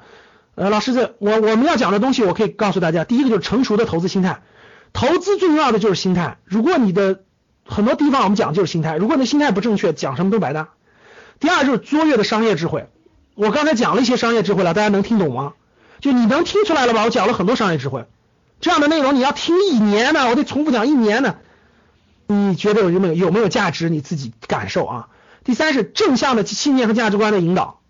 [0.57, 4.43] 呃，老师这我我们要讲的东西，我可以告诉大家，第一个就是成熟的投资心态，
[4.93, 6.39] 投资最重要的就是心态。
[6.45, 7.23] 如果你的
[7.65, 10.71] 很多地方我们讲就是心态，如果你的心态不正确，讲什么都白搭。
[11.41, 12.89] 第二就是卓越的商业智慧。
[13.35, 15.55] 我刚才讲了一些商业智慧了，大家能听懂吗？
[16.01, 17.05] 就你能听出来了吧？
[17.05, 18.05] 我讲了很多商业智慧，
[18.61, 21.37] 这样的内容你要听一年呢，我得重复讲一年呢。
[22.27, 23.89] 你觉得有没有有没有价值？
[23.89, 25.09] 你自己感受啊。
[25.45, 27.81] 第三是正向的信念和价值观的引导。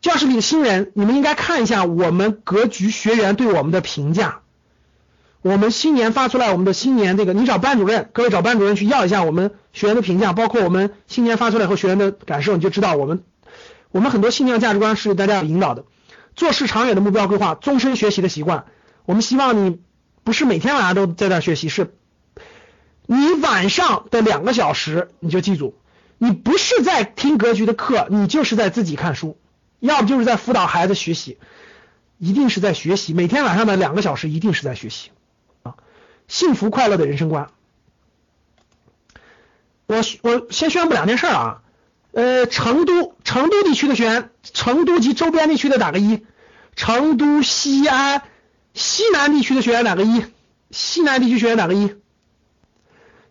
[0.00, 4.40] 教室里的新人，你们应该看一下我们格局学员对我们的评价。
[5.44, 13.22] 我们新年发出来我们的新年这个，你找班主任，各位找班主任去要一下我们学员的评价，包括我们新年发出来以后学员的感受，你就知道我们
[13.90, 15.84] 我们很多信念价值观是大家引导的。
[16.34, 18.64] 做事长远的目标规划，终身学习的习惯。
[19.04, 19.80] 我们希望你
[20.22, 21.92] 不是每天晚上都在那学习，是
[23.04, 25.74] 你晚上的两个小时，你就记住，
[26.16, 29.36] 你不是在听格局的课，你就是在自己看书，
[29.78, 31.36] 要不就是在辅导孩子学习，
[32.16, 33.12] 一定是在学习。
[33.12, 35.10] 每天晚上的两个小时，一定是在学习！
[36.28, 37.48] 幸福快乐的人生观。
[39.86, 41.60] 我我先宣布两件事啊。
[42.16, 46.24] 呃，成都成都地区的学员，成都及周边地区的打个一，
[46.76, 48.22] 成都、西安、
[48.72, 50.24] 西南地区的学员打个一，
[50.70, 51.96] 西南地区学员打个一，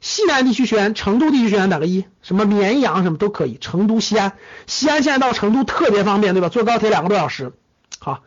[0.01, 4.33] 西南地区学员，成都地区学员打个一，什么绵阳什么都可以，成都、西安，
[4.67, 6.49] 西安现在到成都特别方便，对吧？
[6.49, 7.53] 坐高铁两个多小时。
[7.99, 8.21] 好，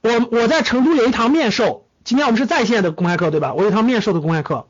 [0.00, 3.54] 我我在成都有一堂面授，今天我们是在线的公开课，对吧？
[3.54, 4.68] 我有一堂面授的公开课，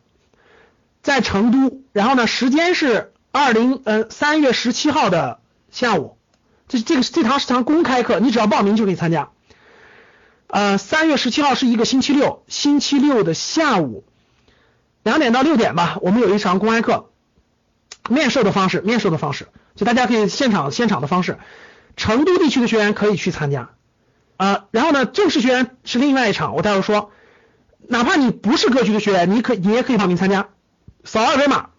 [1.03, 3.11] 在成都，然后呢，时间是。
[3.37, 5.41] 二零呃三月十七号的
[5.73, 6.17] 下午，
[6.69, 9.31] 这这个这堂是堂公开课，你只要报名就可以参加。
[10.47, 14.05] 呃，三月十七号是一个星期六，星期六的下午
[15.03, 17.11] 两点到六点吧，我们有一场公开课，
[18.09, 21.39] 面授的方式，面授的方式，就大家可以现场现场的方式，
[21.97, 23.71] 成都地区的学员可以去参加
[24.37, 24.67] 啊。
[24.71, 27.11] 然后呢，正式学员是另外一场，我待会儿说，
[27.89, 30.49] 哪怕你不是格局的学员，你可你也可以报名参加，
[31.05, 31.71] 扫二维码。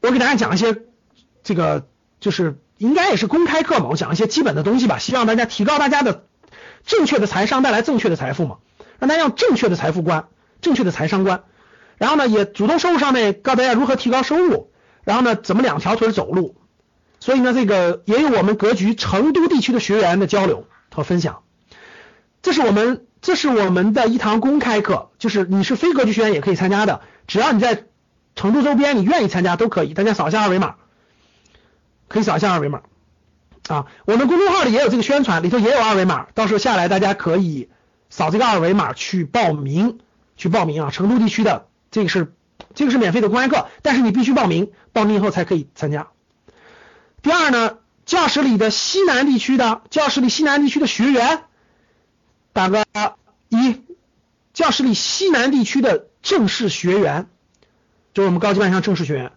[0.00, 0.82] 我给大家讲一些
[1.42, 1.86] 这个，
[2.20, 6.26] 就是应该也是公开课嘛，我讲一些基本的东西吧，希望大家提高大家的
[6.84, 8.58] 正确的财商，带来正确的财富嘛，
[8.98, 10.28] 让大家用正确的财富观、
[10.60, 11.44] 正确的财商观。
[11.96, 14.72] 然后呢，也主动收入上面告诉大家如何提高收入，
[15.04, 16.56] 然后呢，怎么两条腿走路。
[17.20, 21.43] 所以呢，这个也有我们格局成都地区的学员的交流和分享。
[22.44, 27.86] 这是我们这是我们的一堂公开课，就是你是非格局学员也可以参加的，只要你在。
[28.36, 30.74] 成都周边，你愿意参加都可以，大家扫一下二维码，
[32.08, 32.80] 可以扫一下二维码
[33.68, 33.86] 啊。
[34.06, 37.68] 我们公众号里也有这个宣传，里头也有二维码，到时候下来大家可以
[38.10, 40.00] 扫这个二维码去报名，
[40.36, 40.90] 去报名啊。
[40.90, 42.34] 成都地区的这个是
[42.74, 46.08] 这个是免费的公开课，但是你必须报名，报名以后才可以参加。
[47.22, 51.44] 第二呢，教室里的西南地区的教室里西南地区的学员，
[52.54, 52.86] 打个
[53.50, 53.82] 一，
[54.54, 57.26] 教室里西南地区的正式学员。
[58.14, 59.32] 就是我们高级班上正式学员，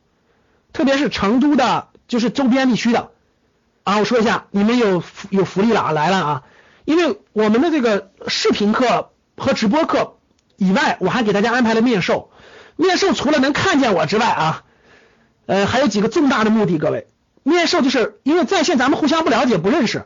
[0.71, 3.09] 特别是成都的，就是周边地区的
[3.83, 6.43] 啊，我说一下，你们有有福利了啊，来了啊！
[6.85, 10.17] 因为我们的这个视频课和直播课
[10.57, 12.29] 以外，我还给大家安排了面授。
[12.75, 14.63] 面授除了能看见我之外啊，
[15.47, 17.07] 呃，还有几个重大的目的，各位。
[17.41, 20.05] 面授就是因为在线咱们互相不了解、不认识，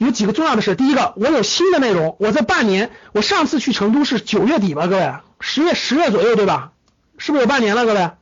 [0.00, 0.74] 有几个重要的事。
[0.74, 6.72] 第一个，我有新的内容，我这半年，我上次去成都是九月底吧，各位，十月十月左右对吧？
[7.18, 8.12] 是不是有半年了，各位？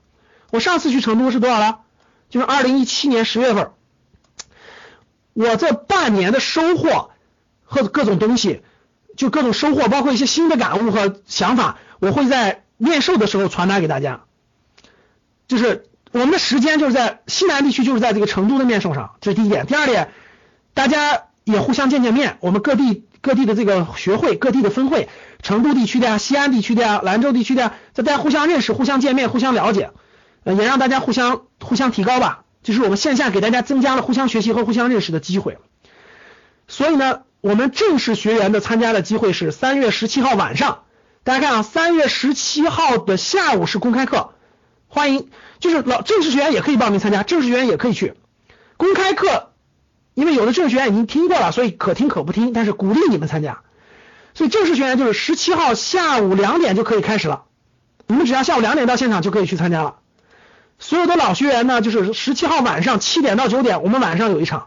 [0.50, 1.82] 我上次去成都是多少了？
[2.30, 3.70] 就是二零一七年十月份。
[5.34, 7.10] 我这半年的收获
[7.62, 8.62] 和各种东西，
[9.16, 14.24] 就各种收获，包括一些新的感悟和想法，我会在面授的时候传达给大家。
[15.46, 19.64] 就是我们的时间就是在西南地区，就是在这个成都的面授上，这是第一点。
[19.66, 20.10] 第二点，
[20.74, 25.08] 大家也互相见见面，我们各地各地的这个学会，各地的分会。
[25.42, 29.90] 成都地区的呀，西安地区的呀，兰州地区的呀，大家互相认识、互相见面、互相了解，
[30.44, 32.44] 呃，也让大家互相互相提高吧。
[32.62, 35.58] 就是我们线下给大家增加了互相学习和互相认识的机会。
[36.66, 40.83] 所以呢，我们正式学员的参加的机会是三月十七号晚上。
[41.23, 44.33] 大家看啊，三月十七号的下午是公开课，
[44.88, 45.29] 欢迎，
[45.60, 48.14] 就是老正式学员也可以报名参加，正式学员也可以去
[48.77, 49.48] 公开课。
[50.19, 53.60] 因为有的正式学员已经听过了，所以可听可不听，但是鼓励你们参加。
[54.35, 57.44] 所以正式学员就是十七号下午两点就可以开始了，
[58.08, 59.98] 你们只要下午两点到现场就可以去参加了。
[60.81, 64.66] 所有的老学员呢，就是十七号晚上七点到九点，我们晚上有一场，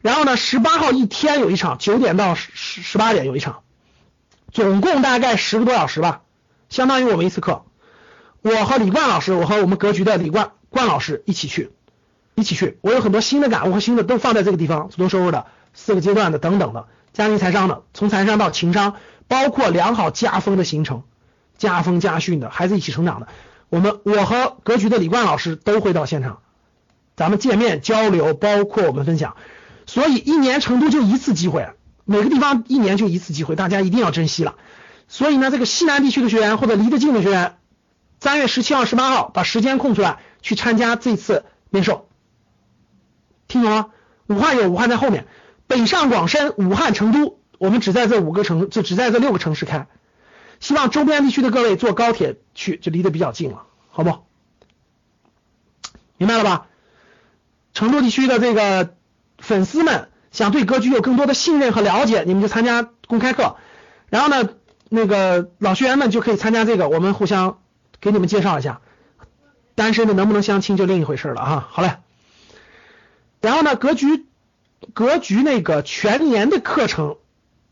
[0.00, 3.62] 然后呢，十八号一天有一场，九点到十十八点有一场，
[4.52, 6.20] 总共大概十个多小时吧，
[6.68, 7.64] 相当于我们一次课。
[8.42, 11.72] 我和李冠老师，我和我们格局的李冠冠老师一起去，
[12.34, 12.78] 一起去。
[12.80, 16.86] 我有很多新的感悟和新的都放在这个地方，主动收入的四个阶段的等等的。
[17.12, 18.96] 家庭财商的，从财商到情商，
[19.28, 21.04] 包括良好家风的形成，
[21.56, 23.28] 家风家训的，孩子一起成长的。
[23.68, 26.40] 我们我和格局的李冠老师都会到现场，
[27.16, 29.36] 咱们见面交流，包括我们分享。
[29.86, 31.68] 所以一年成都就一次机会，
[32.04, 34.54] 每个地方一年就一次机会，大家一定要珍惜了。
[35.06, 37.56] 所以呢，这个西南地区的学员或者离得近的学员，
[38.18, 42.08] 三月十七号、十八号把时间空出来去参加这次面授，
[43.54, 43.86] 听懂吗？
[44.26, 45.26] 武汉有武汉在后面，
[45.68, 49.86] 北上广深、武汉、成都，我们只在这五个城，就只在这六个城市开。
[50.58, 54.18] 希望周边地区的各位坐高铁去，就离得比较近了，好不？
[56.16, 56.66] 明白了吧？
[57.74, 58.94] 成都地区的这个
[59.38, 63.56] 粉丝们想对格局有更多的信任和了解，你们就参加公开课。
[64.08, 64.48] 然后呢，
[64.88, 67.58] 那个老学员们就可以参加这个，我们互相
[68.00, 68.80] 给你们介绍一下。
[69.76, 71.68] 单身的能不能相亲就另一回事了哈。
[71.70, 71.98] 好嘞。
[73.44, 74.24] 然后呢，格局
[74.94, 77.16] 格局那个全年的课程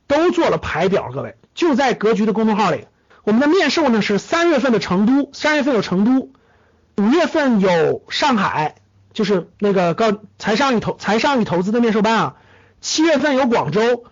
[0.07, 2.85] 都做了排表，各位就在格局的公众号里。
[3.25, 6.31] 我们的面授呢是三月份的成都，三月份有成都，
[7.03, 8.75] 五月份有上海，
[9.15, 12.37] 就是那个高财商与投财商与投资的面授班啊。
[12.83, 14.05] 七月份有广州，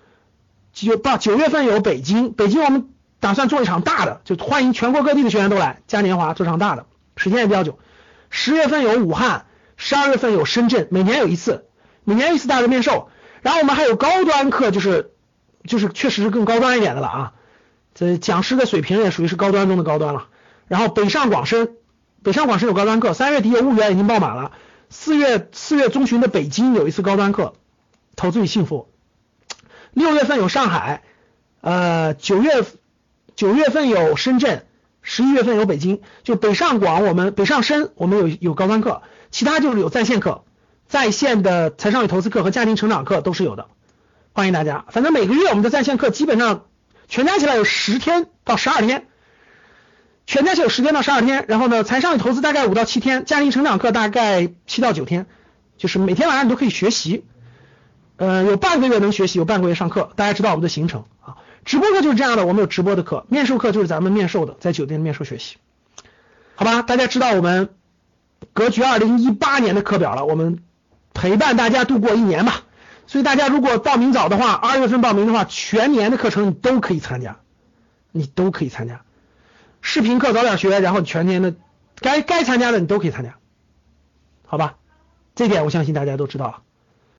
[0.72, 2.88] 九不九月份有北京，北京我们
[3.18, 6.86] 打算做一场大的，就欢迎全国各地的学员都来嘉年华做场大的，
[7.16, 7.78] 时间也比较久。
[8.30, 9.44] 十月份有武汉。
[9.82, 11.64] 十二月份有深圳，每年有一次，
[12.04, 13.08] 每年一次大的面授。
[13.40, 15.12] 然后我们还有高端课，就是
[15.64, 17.32] 就是确实是更高端一点的了啊。
[17.94, 20.28] 这讲师的水平也属于是高端中的高端了。
[20.68, 21.76] 然后北上广深，
[22.22, 24.52] 北上广深有高端课，三月底有婺源已经爆满了。
[24.90, 27.54] 四月四月中旬的北京有一次高端课，
[28.16, 28.90] 投资与幸福。
[29.94, 31.02] 六月份有上海，
[31.62, 32.64] 呃九月
[33.34, 34.66] 九月份有深圳，
[35.00, 39.00] 十一月份有北京，就北上广我们北上深我们有有高端课。
[39.30, 40.44] 其他就是有在线课，
[40.88, 43.68] 在线的财商与投资课和家庭成长课都是有的，
[44.32, 44.84] 欢迎大家。
[44.90, 46.64] 反正每个月我们的在线课基本上
[47.08, 49.06] 全加起来有十天到十二天，
[50.26, 51.44] 全加起来有十天到十二天。
[51.48, 55.26] 然后呢，财商与投资大概五到七天，家庭成长课大概七到九天，
[55.76, 57.24] 就是每天晚上你都可以学习。
[58.16, 60.10] 呃，有半个月能学习，有半个月上课。
[60.16, 65.56] 大家知道我们的行程啊，直播课就是这样的，我们有直播的课，面授课就是咱们面授的，在酒店面授学习，
[66.56, 66.82] 好吧？
[66.82, 67.70] 大家知道我们。
[68.52, 70.62] 格局二零一八年的课表了，我们
[71.14, 72.62] 陪伴大家度过一年吧。
[73.06, 77.38] 所以大家如果报名早的话，二月份报名的话，全年的课程你都可以参加，
[78.12, 79.02] 你都可以参加。
[79.80, 81.54] 视频课早点学，然后全年的
[81.96, 83.36] 该该参加的你都可以参加，
[84.46, 84.76] 好吧？
[85.34, 86.62] 这点我相信大家都知道了。